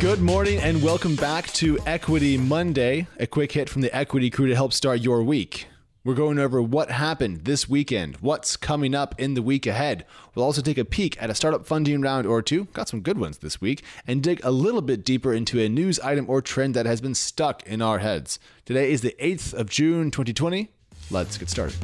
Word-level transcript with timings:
Good 0.00 0.20
morning 0.20 0.60
and 0.60 0.80
welcome 0.80 1.16
back 1.16 1.48
to 1.54 1.76
Equity 1.84 2.38
Monday, 2.38 3.08
a 3.18 3.26
quick 3.26 3.50
hit 3.50 3.68
from 3.68 3.82
the 3.82 3.94
Equity 3.94 4.30
crew 4.30 4.46
to 4.46 4.54
help 4.54 4.72
start 4.72 5.00
your 5.00 5.24
week. 5.24 5.66
We're 6.04 6.14
going 6.14 6.38
over 6.38 6.62
what 6.62 6.92
happened 6.92 7.46
this 7.46 7.68
weekend, 7.68 8.14
what's 8.20 8.56
coming 8.56 8.94
up 8.94 9.16
in 9.18 9.34
the 9.34 9.42
week 9.42 9.66
ahead. 9.66 10.06
We'll 10.36 10.44
also 10.44 10.62
take 10.62 10.78
a 10.78 10.84
peek 10.84 11.20
at 11.20 11.30
a 11.30 11.34
startup 11.34 11.66
funding 11.66 12.00
round 12.00 12.28
or 12.28 12.42
two, 12.42 12.66
got 12.66 12.88
some 12.88 13.00
good 13.00 13.18
ones 13.18 13.38
this 13.38 13.60
week, 13.60 13.82
and 14.06 14.22
dig 14.22 14.40
a 14.44 14.52
little 14.52 14.82
bit 14.82 15.04
deeper 15.04 15.34
into 15.34 15.60
a 15.60 15.68
news 15.68 15.98
item 15.98 16.26
or 16.30 16.40
trend 16.40 16.74
that 16.74 16.86
has 16.86 17.00
been 17.00 17.16
stuck 17.16 17.66
in 17.66 17.82
our 17.82 17.98
heads. 17.98 18.38
Today 18.66 18.92
is 18.92 19.00
the 19.00 19.16
8th 19.18 19.52
of 19.52 19.68
June 19.68 20.12
2020. 20.12 20.70
Let's 21.10 21.36
get 21.36 21.50
started. 21.50 21.76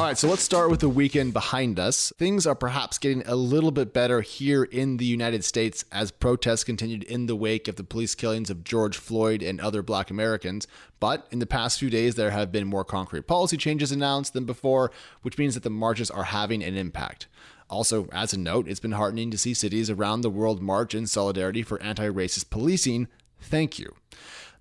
All 0.00 0.06
right, 0.06 0.16
so 0.16 0.28
let's 0.28 0.42
start 0.42 0.70
with 0.70 0.80
the 0.80 0.88
weekend 0.88 1.34
behind 1.34 1.78
us. 1.78 2.10
Things 2.16 2.46
are 2.46 2.54
perhaps 2.54 2.96
getting 2.96 3.22
a 3.26 3.34
little 3.34 3.70
bit 3.70 3.92
better 3.92 4.22
here 4.22 4.64
in 4.64 4.96
the 4.96 5.04
United 5.04 5.44
States 5.44 5.84
as 5.92 6.10
protests 6.10 6.64
continued 6.64 7.02
in 7.02 7.26
the 7.26 7.36
wake 7.36 7.68
of 7.68 7.76
the 7.76 7.84
police 7.84 8.14
killings 8.14 8.48
of 8.48 8.64
George 8.64 8.96
Floyd 8.96 9.42
and 9.42 9.60
other 9.60 9.82
black 9.82 10.10
Americans. 10.10 10.66
But 11.00 11.26
in 11.30 11.38
the 11.38 11.44
past 11.44 11.78
few 11.78 11.90
days, 11.90 12.14
there 12.14 12.30
have 12.30 12.50
been 12.50 12.66
more 12.66 12.82
concrete 12.82 13.26
policy 13.26 13.58
changes 13.58 13.92
announced 13.92 14.32
than 14.32 14.46
before, 14.46 14.90
which 15.20 15.36
means 15.36 15.52
that 15.52 15.64
the 15.64 15.68
marches 15.68 16.10
are 16.10 16.24
having 16.24 16.64
an 16.64 16.78
impact. 16.78 17.26
Also, 17.68 18.08
as 18.10 18.32
a 18.32 18.38
note, 18.38 18.68
it's 18.68 18.80
been 18.80 18.92
heartening 18.92 19.30
to 19.30 19.36
see 19.36 19.52
cities 19.52 19.90
around 19.90 20.22
the 20.22 20.30
world 20.30 20.62
march 20.62 20.94
in 20.94 21.06
solidarity 21.06 21.62
for 21.62 21.78
anti 21.82 22.08
racist 22.08 22.48
policing. 22.48 23.06
Thank 23.38 23.78
you. 23.78 23.94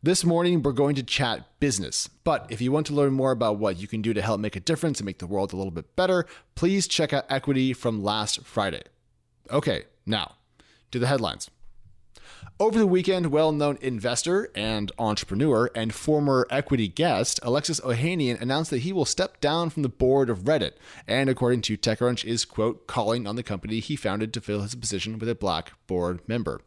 This 0.02 0.24
morning, 0.24 0.64
we're 0.64 0.72
going 0.72 0.96
to 0.96 1.04
chat 1.04 1.60
business. 1.60 2.08
But 2.24 2.48
if 2.50 2.62
you 2.62 2.72
want 2.72 2.88
to 2.88 2.94
learn 2.94 3.12
more 3.12 3.32
about 3.32 3.58
what 3.58 3.82
you 3.82 3.86
can 3.86 4.02
do 4.02 4.14
to 4.14 4.22
help 4.22 4.40
make 4.40 4.56
a 4.56 4.62
difference 4.62 5.02
and 5.02 5.06
make 5.06 5.20
the 5.20 5.28
world 5.28 5.52
a 5.52 5.58
little 5.58 5.72
bit 5.72 5.94
better, 5.98 6.26
please 6.56 6.88
check 6.88 7.12
out 7.12 7.26
Equity 7.28 7.74
from 7.74 8.02
last 8.02 8.46
Friday. 8.46 8.84
Okay, 9.52 9.84
now 10.06 10.36
to 10.92 11.00
the 11.00 11.08
headlines. 11.08 11.52
Over 12.62 12.78
the 12.78 12.86
weekend, 12.86 13.28
well 13.28 13.54
known 13.54 13.78
investor 13.82 14.52
and 14.54 14.92
entrepreneur 15.00 15.72
and 15.74 15.94
former 15.94 16.46
equity 16.50 16.90
guest 16.90 17.40
Alexis 17.42 17.80
Ohanian 17.80 18.42
announced 18.42 18.70
that 18.72 18.80
he 18.80 18.92
will 18.92 19.06
step 19.06 19.40
down 19.40 19.70
from 19.70 19.82
the 19.82 19.88
board 19.88 20.30
of 20.30 20.40
Reddit, 20.40 20.74
and 21.08 21.30
according 21.30 21.62
to 21.62 21.78
TechCrunch, 21.78 22.26
is, 22.26 22.44
quote, 22.44 22.86
calling 22.86 23.26
on 23.26 23.38
the 23.38 23.44
company 23.44 23.80
he 23.80 23.96
founded 23.96 24.34
to 24.34 24.42
fill 24.42 24.60
his 24.60 24.76
position 24.76 25.18
with 25.18 25.30
a 25.30 25.36
black 25.36 25.72
board 25.88 26.20
member. 26.28 26.60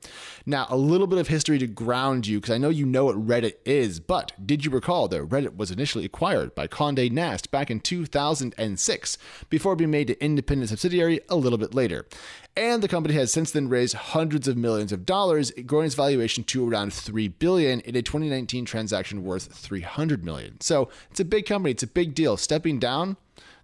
Now, 0.46 0.66
a 0.70 0.78
little 0.78 1.06
bit 1.06 1.18
of 1.18 1.28
history 1.28 1.58
to 1.58 1.66
ground 1.66 2.26
you, 2.26 2.40
because 2.40 2.54
I 2.54 2.58
know 2.58 2.70
you 2.70 2.86
know 2.86 3.04
what 3.04 3.26
Reddit 3.26 3.56
is, 3.66 4.00
but 4.00 4.32
did 4.46 4.64
you 4.64 4.70
recall 4.70 5.08
that 5.08 5.28
Reddit 5.28 5.58
was 5.58 5.70
initially 5.70 6.06
acquired 6.06 6.54
by 6.54 6.68
Conde 6.68 7.12
Nast 7.12 7.50
back 7.50 7.70
in 7.70 7.80
2006 7.80 9.18
before 9.50 9.76
being 9.76 9.90
made 9.90 10.08
an 10.08 10.16
independent 10.20 10.70
subsidiary 10.70 11.20
a 11.28 11.36
little 11.36 11.58
bit 11.58 11.74
later? 11.74 12.06
And 12.54 12.82
the 12.82 12.88
company 12.88 13.14
has 13.14 13.32
since 13.32 13.50
then 13.50 13.68
raised 13.68 13.94
hundreds 13.94 14.46
of 14.46 14.58
millions 14.58 14.92
of 14.92 15.06
dollars, 15.06 15.52
growing 15.64 15.81
its 15.84 15.94
valuation 15.94 16.44
to 16.44 16.68
around 16.68 16.92
3 16.92 17.28
billion 17.28 17.80
in 17.80 17.96
a 17.96 18.02
2019 18.02 18.64
transaction 18.64 19.24
worth 19.24 19.52
300 19.52 20.24
million. 20.24 20.60
So, 20.60 20.88
it's 21.10 21.20
a 21.20 21.24
big 21.24 21.46
company, 21.46 21.72
it's 21.72 21.82
a 21.82 21.88
big 21.88 22.14
deal. 22.14 22.36
Stepping 22.36 22.78
down, 22.78 23.16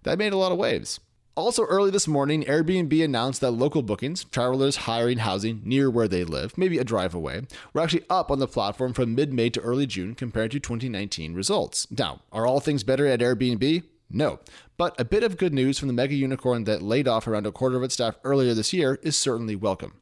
that 0.03 0.17
made 0.17 0.33
a 0.33 0.37
lot 0.37 0.51
of 0.51 0.57
waves. 0.57 0.99
Also, 1.39 1.63
early 1.63 1.89
this 1.89 2.05
morning, 2.05 2.43
Airbnb 2.43 3.01
announced 3.01 3.39
that 3.39 3.51
local 3.51 3.81
bookings, 3.81 4.25
travelers 4.25 4.75
hiring 4.75 5.19
housing 5.19 5.61
near 5.63 5.89
where 5.89 6.09
they 6.09 6.25
live, 6.25 6.57
maybe 6.57 6.77
a 6.77 6.83
drive 6.83 7.13
away, 7.13 7.43
were 7.71 7.79
actually 7.79 8.03
up 8.09 8.29
on 8.29 8.39
the 8.39 8.47
platform 8.47 8.91
from 8.91 9.15
mid 9.15 9.31
May 9.31 9.49
to 9.51 9.61
early 9.61 9.87
June 9.87 10.15
compared 10.15 10.51
to 10.51 10.59
2019 10.59 11.33
results. 11.33 11.87
Now, 11.97 12.23
are 12.33 12.45
all 12.45 12.59
things 12.59 12.83
better 12.83 13.07
at 13.07 13.21
Airbnb? 13.21 13.83
No. 14.09 14.39
But 14.75 14.99
a 14.99 15.05
bit 15.05 15.23
of 15.23 15.37
good 15.37 15.53
news 15.53 15.79
from 15.79 15.87
the 15.87 15.93
mega 15.93 16.15
unicorn 16.15 16.65
that 16.65 16.81
laid 16.81 17.07
off 17.07 17.25
around 17.25 17.45
a 17.45 17.53
quarter 17.53 17.77
of 17.77 17.83
its 17.83 17.93
staff 17.93 18.17
earlier 18.25 18.53
this 18.53 18.73
year 18.73 18.99
is 19.01 19.17
certainly 19.17 19.55
welcome. 19.55 19.93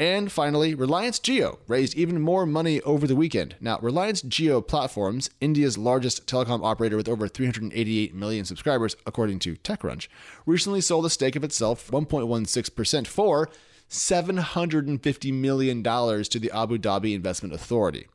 And 0.00 0.30
finally, 0.30 0.76
Reliance 0.76 1.18
Jio 1.18 1.58
raised 1.66 1.96
even 1.96 2.20
more 2.20 2.46
money 2.46 2.80
over 2.82 3.06
the 3.06 3.16
weekend. 3.16 3.56
Now, 3.60 3.80
Reliance 3.82 4.22
Jio 4.22 4.64
Platforms, 4.64 5.28
India's 5.40 5.76
largest 5.76 6.24
telecom 6.26 6.64
operator 6.64 6.96
with 6.96 7.08
over 7.08 7.26
388 7.26 8.14
million 8.14 8.44
subscribers, 8.44 8.94
according 9.06 9.40
to 9.40 9.56
TechCrunch, 9.56 10.06
recently 10.46 10.80
sold 10.80 11.04
a 11.06 11.10
stake 11.10 11.34
of 11.34 11.42
itself 11.42 11.90
1.16% 11.90 13.06
for 13.08 13.48
$750 13.90 15.32
million 15.32 15.82
to 15.82 16.38
the 16.38 16.50
Abu 16.54 16.78
Dhabi 16.78 17.14
Investment 17.14 17.54
Authority. 17.54 18.06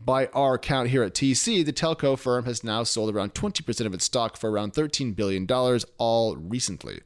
By 0.00 0.26
our 0.26 0.58
count 0.58 0.90
here 0.90 1.02
at 1.02 1.12
TC, 1.12 1.64
the 1.66 1.72
telco 1.72 2.16
firm 2.16 2.44
has 2.44 2.62
now 2.62 2.84
sold 2.84 3.12
around 3.12 3.34
20% 3.34 3.84
of 3.84 3.92
its 3.92 4.04
stock 4.04 4.36
for 4.36 4.48
around 4.48 4.72
$13 4.74 5.14
billion, 5.16 5.46
all 5.98 6.36
recently. 6.36 7.00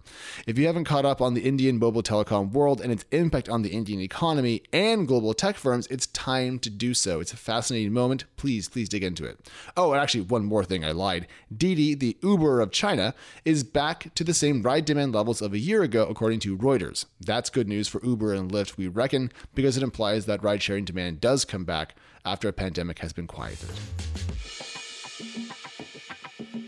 If 0.46 0.58
you 0.58 0.66
haven't 0.66 0.84
caught 0.84 1.06
up 1.06 1.22
on 1.22 1.32
the 1.32 1.40
Indian 1.40 1.78
mobile 1.78 2.02
telecom 2.02 2.52
world 2.52 2.82
and 2.82 2.92
its 2.92 3.06
impact 3.10 3.48
on 3.48 3.62
the 3.62 3.70
Indian 3.70 4.00
economy 4.00 4.62
and 4.74 5.08
global 5.08 5.32
tech 5.32 5.56
firms, 5.56 5.86
it's 5.86 6.06
time 6.08 6.58
to 6.58 6.68
do 6.68 6.92
so. 6.92 7.20
It's 7.20 7.32
a 7.32 7.38
fascinating 7.38 7.94
moment. 7.94 8.24
Please, 8.36 8.68
please 8.68 8.90
dig 8.90 9.02
into 9.02 9.24
it. 9.24 9.50
Oh, 9.74 9.92
and 9.92 10.00
actually, 10.00 10.24
one 10.24 10.44
more 10.44 10.64
thing 10.64 10.84
I 10.84 10.92
lied. 10.92 11.26
Didi, 11.54 11.94
the 11.94 12.18
Uber 12.22 12.60
of 12.60 12.72
China, 12.72 13.14
is 13.46 13.64
back 13.64 14.14
to 14.16 14.22
the 14.22 14.34
same 14.34 14.62
ride 14.62 14.84
demand 14.84 15.14
levels 15.14 15.40
of 15.40 15.54
a 15.54 15.58
year 15.58 15.82
ago, 15.82 16.06
according 16.08 16.40
to 16.40 16.58
Reuters. 16.58 17.06
That's 17.18 17.48
good 17.48 17.68
news 17.68 17.88
for 17.88 18.04
Uber 18.04 18.34
and 18.34 18.52
Lyft, 18.52 18.76
we 18.76 18.86
reckon, 18.86 19.32
because 19.54 19.78
it 19.78 19.82
implies 19.82 20.26
that 20.26 20.44
ride 20.44 20.62
sharing 20.62 20.84
demand 20.84 21.22
does 21.22 21.46
come 21.46 21.64
back 21.64 21.94
after 22.24 22.48
a 22.48 22.52
pandemic 22.52 22.98
has 23.00 23.12
been 23.12 23.26
quieted. 23.26 23.70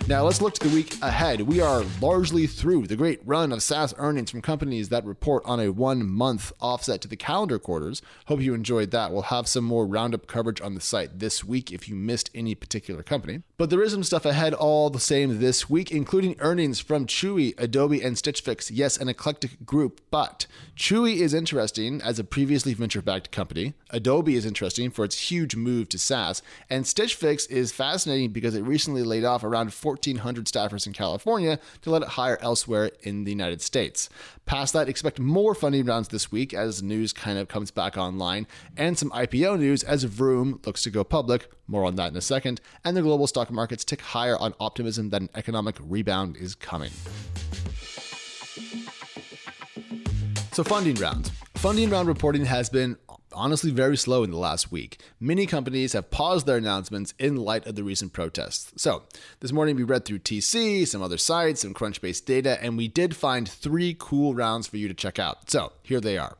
Now 0.06 0.24
let's 0.24 0.42
look 0.42 0.52
to 0.54 0.68
the 0.68 0.74
week 0.74 0.98
ahead. 1.00 1.40
We 1.40 1.62
are 1.62 1.82
largely 1.98 2.46
through 2.46 2.88
the 2.88 2.96
great 2.96 3.20
run 3.24 3.52
of 3.52 3.62
SaaS 3.62 3.94
earnings 3.96 4.30
from 4.30 4.42
companies 4.42 4.90
that 4.90 5.02
report 5.06 5.42
on 5.46 5.60
a 5.60 5.70
one 5.70 6.06
month 6.06 6.52
offset 6.60 7.00
to 7.00 7.08
the 7.08 7.16
calendar 7.16 7.58
quarters. 7.58 8.02
Hope 8.26 8.42
you 8.42 8.52
enjoyed 8.52 8.90
that. 8.90 9.12
We'll 9.12 9.22
have 9.22 9.48
some 9.48 9.64
more 9.64 9.86
roundup 9.86 10.26
coverage 10.26 10.60
on 10.60 10.74
the 10.74 10.82
site 10.82 11.20
this 11.20 11.42
week 11.42 11.72
if 11.72 11.88
you 11.88 11.94
missed 11.94 12.28
any 12.34 12.54
particular 12.54 13.02
company. 13.02 13.44
But 13.56 13.70
there 13.70 13.82
is 13.82 13.92
some 13.92 14.04
stuff 14.04 14.26
ahead 14.26 14.52
all 14.52 14.90
the 14.90 15.00
same 15.00 15.40
this 15.40 15.70
week, 15.70 15.90
including 15.90 16.36
earnings 16.38 16.80
from 16.80 17.06
Chewy, 17.06 17.54
Adobe, 17.56 18.02
and 18.02 18.18
Stitch 18.18 18.42
Fix. 18.42 18.70
Yes, 18.70 18.98
an 18.98 19.08
eclectic 19.08 19.64
group, 19.64 20.02
but 20.10 20.46
Chewy 20.76 21.16
is 21.16 21.32
interesting 21.32 22.02
as 22.02 22.18
a 22.18 22.24
previously 22.24 22.74
venture 22.74 23.00
backed 23.00 23.30
company. 23.30 23.72
Adobe 23.88 24.34
is 24.34 24.44
interesting 24.44 24.90
for 24.90 25.06
its 25.06 25.30
huge 25.30 25.56
move 25.56 25.88
to 25.88 25.98
SaaS. 25.98 26.42
And 26.68 26.86
Stitch 26.86 27.14
Fix 27.14 27.46
is 27.46 27.72
fascinating 27.72 28.32
because 28.32 28.54
it 28.54 28.64
recently 28.64 29.02
laid 29.02 29.24
off 29.24 29.44
around 29.44 29.72
1,400 29.94 30.46
staffers 30.46 30.86
in 30.86 30.92
California 30.92 31.58
to 31.82 31.90
let 31.90 32.02
it 32.02 32.08
hire 32.08 32.38
elsewhere 32.40 32.90
in 33.02 33.24
the 33.24 33.30
United 33.30 33.62
States. 33.62 34.08
Past 34.46 34.72
that, 34.72 34.88
expect 34.88 35.18
more 35.18 35.54
funding 35.54 35.86
rounds 35.86 36.08
this 36.08 36.30
week 36.30 36.52
as 36.52 36.82
news 36.82 37.12
kind 37.12 37.38
of 37.38 37.48
comes 37.48 37.70
back 37.70 37.96
online, 37.96 38.46
and 38.76 38.98
some 38.98 39.10
IPO 39.10 39.58
news 39.58 39.82
as 39.82 40.04
Vroom 40.04 40.60
looks 40.66 40.82
to 40.82 40.90
go 40.90 41.04
public. 41.04 41.50
More 41.66 41.84
on 41.84 41.96
that 41.96 42.10
in 42.10 42.16
a 42.16 42.20
second. 42.20 42.60
And 42.84 42.96
the 42.96 43.02
global 43.02 43.26
stock 43.26 43.50
markets 43.50 43.84
tick 43.84 44.00
higher 44.00 44.36
on 44.38 44.54
optimism 44.60 45.10
that 45.10 45.22
an 45.22 45.30
economic 45.34 45.76
rebound 45.80 46.36
is 46.36 46.54
coming. 46.54 46.90
So, 50.52 50.62
funding 50.62 50.94
rounds. 50.96 51.30
Funding 51.54 51.90
round 51.90 52.06
reporting 52.06 52.44
has 52.44 52.68
been 52.68 52.96
honestly 53.34 53.70
very 53.70 53.96
slow 53.96 54.22
in 54.22 54.30
the 54.30 54.36
last 54.36 54.72
week. 54.72 55.00
Many 55.20 55.46
companies 55.46 55.92
have 55.92 56.10
paused 56.10 56.46
their 56.46 56.56
announcements 56.56 57.14
in 57.18 57.36
light 57.36 57.66
of 57.66 57.74
the 57.74 57.84
recent 57.84 58.12
protests. 58.12 58.72
So, 58.80 59.02
this 59.40 59.52
morning 59.52 59.76
we 59.76 59.82
read 59.82 60.04
through 60.04 60.20
TC, 60.20 60.86
some 60.86 61.02
other 61.02 61.18
sites, 61.18 61.62
some 61.62 61.74
Crunchbase 61.74 62.24
data, 62.24 62.62
and 62.62 62.76
we 62.76 62.88
did 62.88 63.16
find 63.16 63.48
three 63.48 63.96
cool 63.98 64.34
rounds 64.34 64.66
for 64.66 64.76
you 64.76 64.88
to 64.88 64.94
check 64.94 65.18
out. 65.18 65.50
So, 65.50 65.72
here 65.82 66.00
they 66.00 66.18
are 66.18 66.36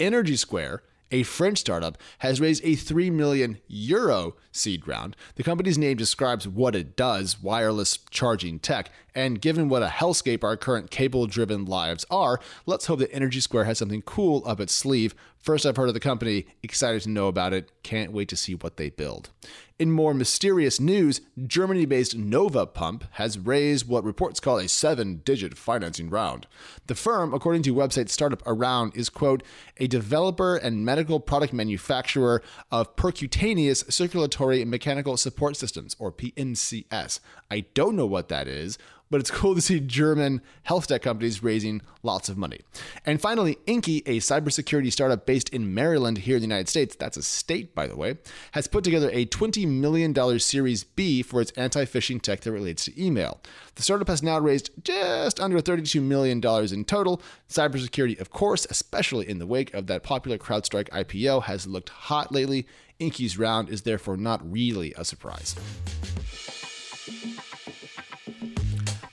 Energy 0.00 0.36
Square 0.36 0.82
a 1.12 1.22
French 1.22 1.58
startup, 1.58 1.98
has 2.18 2.40
raised 2.40 2.64
a 2.64 2.74
3 2.74 3.10
million 3.10 3.58
euro 3.68 4.34
seed 4.50 4.88
round. 4.88 5.14
The 5.36 5.42
company's 5.42 5.78
name 5.78 5.98
describes 5.98 6.48
what 6.48 6.74
it 6.74 6.96
does 6.96 7.40
wireless 7.40 7.98
charging 8.10 8.58
tech. 8.58 8.90
And 9.14 9.40
given 9.40 9.68
what 9.68 9.82
a 9.82 9.88
hellscape 9.88 10.42
our 10.42 10.56
current 10.56 10.90
cable 10.90 11.26
driven 11.26 11.64
lives 11.64 12.06
are, 12.10 12.40
let's 12.66 12.86
hope 12.86 13.00
that 13.00 13.12
Energy 13.12 13.40
Square 13.40 13.64
has 13.64 13.78
something 13.78 14.02
cool 14.02 14.42
up 14.46 14.60
its 14.60 14.72
sleeve. 14.72 15.14
First, 15.38 15.66
I've 15.66 15.76
heard 15.76 15.88
of 15.88 15.94
the 15.94 16.00
company, 16.00 16.46
excited 16.62 17.02
to 17.02 17.10
know 17.10 17.26
about 17.26 17.52
it, 17.52 17.70
can't 17.82 18.12
wait 18.12 18.28
to 18.28 18.36
see 18.36 18.54
what 18.54 18.76
they 18.76 18.90
build. 18.90 19.30
In 19.76 19.90
more 19.90 20.14
mysterious 20.14 20.78
news, 20.78 21.20
Germany 21.44 21.84
based 21.84 22.16
Nova 22.16 22.64
Pump 22.66 23.04
has 23.12 23.36
raised 23.36 23.88
what 23.88 24.04
reports 24.04 24.38
call 24.38 24.58
a 24.58 24.68
seven 24.68 25.16
digit 25.24 25.58
financing 25.58 26.08
round. 26.08 26.46
The 26.86 26.94
firm, 26.94 27.34
according 27.34 27.64
to 27.64 27.74
website 27.74 28.08
Startup 28.08 28.40
Around, 28.46 28.96
is, 28.96 29.08
quote, 29.08 29.42
a 29.78 29.88
developer 29.88 30.54
and 30.54 30.84
medical 30.84 31.18
product 31.18 31.52
manufacturer 31.52 32.40
of 32.70 32.94
percutaneous 32.94 33.90
circulatory 33.92 34.64
mechanical 34.64 35.16
support 35.16 35.56
systems, 35.56 35.96
or 35.98 36.12
PMCS. 36.12 37.18
I 37.50 37.64
don't 37.74 37.96
know 37.96 38.06
what 38.06 38.28
that 38.28 38.46
is 38.46 38.78
but 39.12 39.20
it's 39.20 39.30
cool 39.42 39.54
to 39.54 39.60
see 39.60 39.78
German 39.78 40.40
health 40.64 40.88
tech 40.88 41.02
companies 41.02 41.42
raising 41.42 41.82
lots 42.02 42.28
of 42.28 42.36
money. 42.36 42.60
And 43.06 43.20
finally, 43.20 43.58
Inky, 43.66 43.98
a 44.06 44.18
cybersecurity 44.18 44.90
startup 44.90 45.26
based 45.26 45.50
in 45.50 45.72
Maryland 45.72 46.18
here 46.18 46.36
in 46.36 46.40
the 46.40 46.48
United 46.48 46.68
States, 46.68 46.96
that's 46.96 47.18
a 47.18 47.22
state, 47.22 47.74
by 47.74 47.86
the 47.86 47.94
way, 47.94 48.16
has 48.52 48.66
put 48.66 48.82
together 48.82 49.10
a 49.12 49.26
$20 49.26 49.68
million 49.68 50.40
Series 50.40 50.82
B 50.82 51.22
for 51.22 51.40
its 51.40 51.52
anti 51.52 51.84
phishing 51.84 52.20
tech 52.20 52.40
that 52.40 52.50
relates 52.50 52.86
to 52.86 53.02
email. 53.04 53.40
The 53.74 53.82
startup 53.82 54.08
has 54.08 54.22
now 54.22 54.40
raised 54.40 54.70
just 54.82 55.38
under 55.38 55.58
$32 55.60 56.02
million 56.02 56.38
in 56.72 56.84
total. 56.84 57.22
Cybersecurity, 57.48 58.18
of 58.18 58.30
course, 58.30 58.66
especially 58.70 59.28
in 59.28 59.38
the 59.38 59.46
wake 59.46 59.72
of 59.74 59.86
that 59.88 60.02
popular 60.02 60.38
CrowdStrike 60.38 60.88
IPO, 60.88 61.44
has 61.44 61.66
looked 61.66 61.90
hot 61.90 62.32
lately. 62.32 62.66
Inky's 62.98 63.38
round 63.38 63.68
is 63.68 63.82
therefore 63.82 64.16
not 64.16 64.40
really 64.50 64.94
a 64.96 65.04
surprise. 65.04 65.54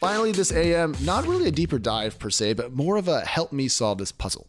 Finally, 0.09 0.31
this 0.31 0.51
AM, 0.51 0.95
not 1.03 1.27
really 1.27 1.49
a 1.49 1.51
deeper 1.51 1.77
dive 1.77 2.17
per 2.17 2.31
se, 2.31 2.53
but 2.53 2.73
more 2.73 2.97
of 2.97 3.07
a 3.07 3.21
help 3.21 3.53
me 3.53 3.67
solve 3.67 3.99
this 3.99 4.11
puzzle. 4.11 4.47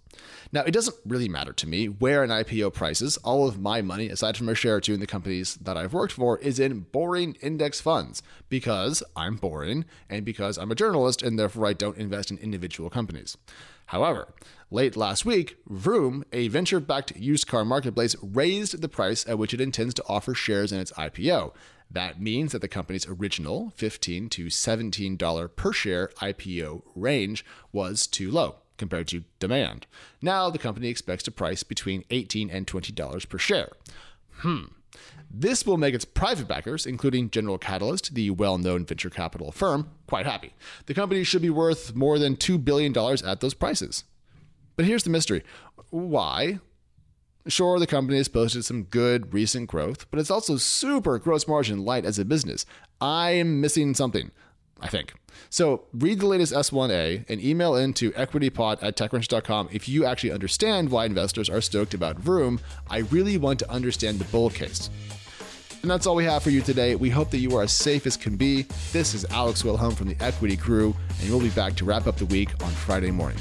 Now, 0.52 0.62
it 0.62 0.70
doesn't 0.70 0.96
really 1.04 1.28
matter 1.28 1.52
to 1.52 1.68
me 1.68 1.86
where 1.86 2.22
an 2.22 2.30
IPO 2.30 2.72
prices. 2.72 3.18
All 3.18 3.46
of 3.46 3.60
my 3.60 3.82
money, 3.82 4.08
aside 4.08 4.38
from 4.38 4.48
a 4.48 4.54
share 4.54 4.76
or 4.76 4.80
two 4.80 4.94
in 4.94 5.00
the 5.00 5.06
companies 5.06 5.56
that 5.56 5.76
I've 5.76 5.92
worked 5.92 6.14
for, 6.14 6.38
is 6.38 6.58
in 6.58 6.86
boring 6.90 7.36
index 7.42 7.78
funds 7.78 8.22
because 8.48 9.02
I'm 9.14 9.36
boring 9.36 9.84
and 10.08 10.24
because 10.24 10.56
I'm 10.56 10.72
a 10.72 10.74
journalist 10.74 11.22
and 11.22 11.38
therefore 11.38 11.66
I 11.66 11.74
don't 11.74 11.98
invest 11.98 12.30
in 12.30 12.38
individual 12.38 12.88
companies. 12.88 13.36
However, 13.84 14.32
late 14.70 14.96
last 14.96 15.26
week, 15.26 15.58
Vroom, 15.68 16.24
a 16.32 16.48
venture 16.48 16.80
backed 16.80 17.14
used 17.16 17.46
car 17.46 17.66
marketplace, 17.66 18.16
raised 18.22 18.80
the 18.80 18.88
price 18.88 19.28
at 19.28 19.36
which 19.36 19.52
it 19.52 19.60
intends 19.60 19.92
to 19.92 20.04
offer 20.08 20.32
shares 20.32 20.72
in 20.72 20.80
its 20.80 20.92
IPO. 20.92 21.52
That 21.90 22.20
means 22.20 22.52
that 22.52 22.60
the 22.60 22.68
company's 22.68 23.06
original 23.06 23.72
15 23.76 24.28
to 24.30 24.46
$17 24.46 25.56
per 25.56 25.72
share 25.72 26.08
IPO 26.16 26.82
range 26.94 27.44
was 27.72 28.06
too 28.06 28.30
low 28.30 28.56
compared 28.78 29.08
to 29.08 29.24
demand. 29.38 29.86
Now 30.22 30.50
the 30.50 30.58
company 30.58 30.88
expects 30.88 31.24
to 31.24 31.30
price 31.30 31.62
between 31.62 32.04
18 32.10 32.48
and 32.50 32.66
$20 32.66 33.28
per 33.28 33.38
share. 33.38 33.70
Hmm. 34.38 34.64
This 35.30 35.64
will 35.64 35.76
make 35.76 35.94
its 35.94 36.04
private 36.04 36.48
backers, 36.48 36.86
including 36.86 37.30
General 37.30 37.58
Catalyst, 37.58 38.14
the 38.14 38.30
well 38.30 38.58
known 38.58 38.84
venture 38.84 39.10
capital 39.10 39.52
firm, 39.52 39.90
quite 40.08 40.26
happy. 40.26 40.54
The 40.86 40.94
company 40.94 41.22
should 41.22 41.42
be 41.42 41.50
worth 41.50 41.94
more 41.94 42.18
than 42.18 42.36
$2 42.36 42.64
billion 42.64 42.96
at 43.24 43.40
those 43.40 43.54
prices. 43.54 44.04
But 44.76 44.86
here's 44.86 45.04
the 45.04 45.10
mystery 45.10 45.44
why 45.90 46.58
Sure, 47.46 47.78
the 47.78 47.86
company 47.86 48.18
has 48.18 48.28
posted 48.28 48.64
some 48.64 48.84
good 48.84 49.32
recent 49.32 49.68
growth, 49.68 50.10
but 50.10 50.20
it's 50.20 50.30
also 50.30 50.56
super 50.58 51.18
gross 51.18 51.48
margin 51.48 51.84
light 51.84 52.04
as 52.04 52.18
a 52.18 52.24
business. 52.24 52.66
I'm 53.00 53.62
missing 53.62 53.94
something, 53.94 54.30
I 54.80 54.88
think. 54.88 55.14
So 55.48 55.84
read 55.94 56.20
the 56.20 56.26
latest 56.26 56.52
S1A 56.52 57.24
and 57.30 57.42
email 57.42 57.76
in 57.76 57.94
to 57.94 58.10
equitypod 58.12 58.82
at 58.82 58.96
techcrunch.com 58.96 59.70
if 59.72 59.88
you 59.88 60.04
actually 60.04 60.32
understand 60.32 60.90
why 60.90 61.06
investors 61.06 61.48
are 61.48 61.62
stoked 61.62 61.94
about 61.94 62.18
Vroom. 62.18 62.60
I 62.90 62.98
really 62.98 63.38
want 63.38 63.58
to 63.60 63.70
understand 63.70 64.18
the 64.18 64.24
bull 64.26 64.50
case. 64.50 64.90
And 65.80 65.90
that's 65.90 66.06
all 66.06 66.14
we 66.14 66.24
have 66.24 66.42
for 66.42 66.50
you 66.50 66.60
today. 66.60 66.94
We 66.94 67.08
hope 67.08 67.30
that 67.30 67.38
you 67.38 67.56
are 67.56 67.62
as 67.62 67.72
safe 67.72 68.06
as 68.06 68.18
can 68.18 68.36
be. 68.36 68.66
This 68.92 69.14
is 69.14 69.24
Alex 69.30 69.64
Wilhelm 69.64 69.94
from 69.94 70.08
the 70.08 70.16
Equity 70.20 70.58
Crew, 70.58 70.94
and 71.20 71.30
we'll 71.30 71.40
be 71.40 71.48
back 71.50 71.74
to 71.76 71.86
wrap 71.86 72.06
up 72.06 72.16
the 72.16 72.26
week 72.26 72.50
on 72.62 72.70
Friday 72.70 73.10
morning. 73.10 73.40